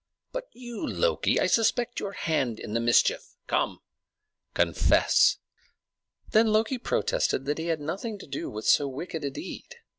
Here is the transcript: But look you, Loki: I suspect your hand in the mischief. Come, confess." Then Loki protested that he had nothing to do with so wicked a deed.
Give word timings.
But 0.31 0.45
look 0.45 0.49
you, 0.53 0.87
Loki: 0.87 1.39
I 1.39 1.45
suspect 1.45 1.99
your 1.99 2.13
hand 2.13 2.59
in 2.59 2.73
the 2.73 2.79
mischief. 2.79 3.35
Come, 3.45 3.81
confess." 4.55 5.37
Then 6.31 6.47
Loki 6.47 6.79
protested 6.79 7.45
that 7.45 7.59
he 7.59 7.67
had 7.67 7.79
nothing 7.81 8.17
to 8.17 8.25
do 8.25 8.49
with 8.49 8.65
so 8.65 8.87
wicked 8.87 9.23
a 9.23 9.29
deed. 9.29 9.75